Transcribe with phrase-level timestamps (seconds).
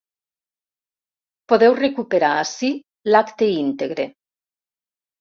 [1.53, 2.75] Podeu recuperar ací
[3.13, 4.11] l’acte íntegre.